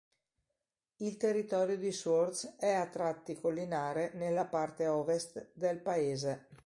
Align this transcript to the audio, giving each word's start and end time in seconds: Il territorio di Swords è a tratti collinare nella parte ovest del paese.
Il 0.95 1.15
territorio 1.17 1.77
di 1.77 1.91
Swords 1.91 2.55
è 2.57 2.71
a 2.73 2.87
tratti 2.87 3.39
collinare 3.39 4.09
nella 4.15 4.47
parte 4.47 4.87
ovest 4.87 5.51
del 5.53 5.77
paese. 5.79 6.47